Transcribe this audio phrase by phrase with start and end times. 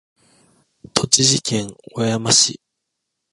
[0.95, 2.59] 栃木県小山市